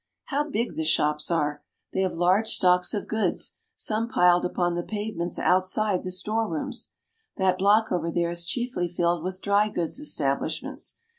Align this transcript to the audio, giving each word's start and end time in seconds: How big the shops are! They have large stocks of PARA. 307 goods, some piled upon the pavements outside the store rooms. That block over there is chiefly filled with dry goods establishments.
How 0.29 0.49
big 0.49 0.73
the 0.77 0.83
shops 0.83 1.29
are! 1.29 1.61
They 1.93 2.01
have 2.01 2.15
large 2.15 2.47
stocks 2.47 2.91
of 2.95 3.07
PARA. 3.07 3.09
307 3.09 3.29
goods, 3.33 3.55
some 3.75 4.07
piled 4.07 4.45
upon 4.45 4.73
the 4.73 4.81
pavements 4.81 5.37
outside 5.37 6.03
the 6.03 6.09
store 6.09 6.49
rooms. 6.49 6.89
That 7.37 7.59
block 7.59 7.91
over 7.91 8.09
there 8.09 8.31
is 8.31 8.43
chiefly 8.43 8.87
filled 8.87 9.23
with 9.23 9.41
dry 9.43 9.69
goods 9.69 9.99
establishments. 9.99 10.97